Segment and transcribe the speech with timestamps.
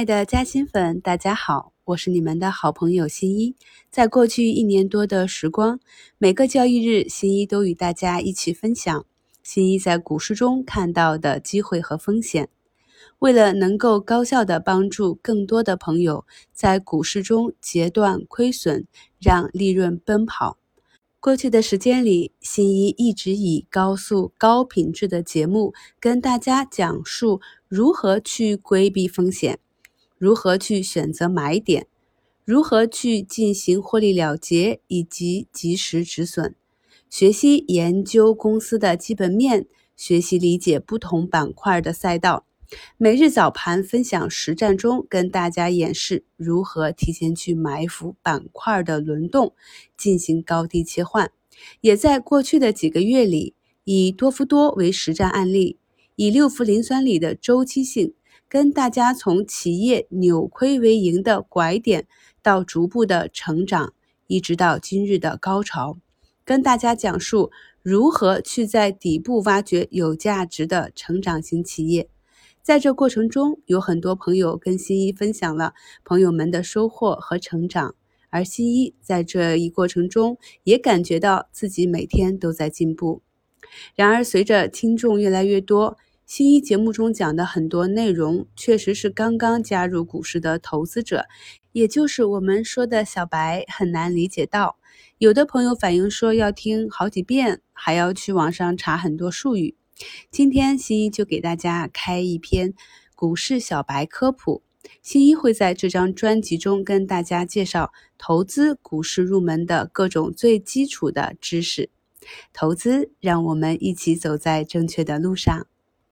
[0.00, 3.54] 爱的嘉兴粉，大家好，我是你们的好朋友新一。
[3.90, 5.78] 在过去一年多的时光，
[6.16, 9.04] 每个交易日，新一都与大家一起分享
[9.42, 12.48] 新一在股市中看到的机会和风险。
[13.18, 16.24] 为了能够高效的帮助更多的朋友
[16.54, 18.86] 在股市中截断亏损，
[19.18, 20.56] 让利润奔跑，
[21.20, 29.58] 过去的时间里，新一一直以高速、高品质的节目跟大家讲述如何去规避风险。
[30.20, 31.86] 如何去选择买点？
[32.44, 36.52] 如何去进行获利了结以及及时止损？
[37.08, 42.44] 学习研究公司的基本面，学习理解不同板块的赛道。
[42.98, 49.54] 每日早盘分享实战中跟大家演示如何提前去埋伏板块的轮动，
[49.96, 51.32] 进行高低切换。
[51.80, 55.78] 也在过去的几个月里，以多氟多为实战案例，
[56.16, 58.12] 以六氟磷酸锂的周期性。
[58.50, 62.08] 跟大家从企业扭亏为盈的拐点，
[62.42, 63.94] 到逐步的成长，
[64.26, 65.98] 一直到今日的高潮，
[66.44, 72.08] 跟大家讲述如何去在底部挖掘有价值的成长型企业。
[72.60, 75.74] 在这过程中，有很多朋友跟新一分享了
[76.04, 77.94] 朋友们的收获和成长，
[78.30, 83.22] 而新一在这一过程中也感觉到自己每天都在进步。
[83.94, 85.96] 然而，随着听众越来越多。
[86.30, 91.26] 新一节目中讲的很多内容，确实是刚刚加入股市的投资者，
[91.72, 94.78] 也就是我们说的小白，很难理解到。
[95.18, 99.74] 有的朋友反映说要听好几遍，还要去网上查很多术语。
[100.30, 102.74] 今天新一就给大家开一篇
[103.16, 104.62] 股市小白科普。
[105.02, 111.90] 新一会在这张专辑中跟大家介绍投资股市入门的各种最基础的知识。
[112.52, 115.66] 投资，让我们一起走在正确的路上。